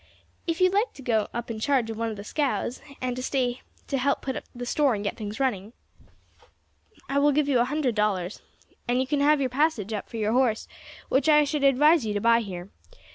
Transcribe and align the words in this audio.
If 0.47 0.59
you 0.59 0.71
like 0.71 0.93
to 0.93 1.03
go 1.03 1.27
up 1.31 1.51
in 1.51 1.59
charge 1.59 1.91
of 1.91 1.95
one 1.95 2.09
of 2.09 2.15
the 2.17 2.23
scows, 2.23 2.81
and 2.99 3.15
to 3.15 3.21
stay 3.21 3.61
to 3.85 3.99
help 3.99 4.23
put 4.23 4.35
up 4.35 4.45
the 4.55 4.65
store 4.65 4.95
and 4.95 5.05
set 5.05 5.15
things 5.15 5.39
running, 5.39 5.73
I 7.07 7.19
will 7.19 7.31
give 7.31 7.47
you 7.47 7.59
a 7.59 7.65
hundred 7.65 7.93
dollars, 7.93 8.41
and 8.87 8.99
you 8.99 9.05
can 9.05 9.21
have 9.21 9.39
your 9.39 9.51
passage 9.51 9.93
up 9.93 10.09
for 10.09 10.17
your 10.17 10.33
horse, 10.33 10.67
which 11.09 11.29
I 11.29 11.43
should 11.43 11.63
advise 11.63 12.03
you 12.03 12.15
to 12.15 12.19
buy 12.19 12.39
here. 12.39 12.71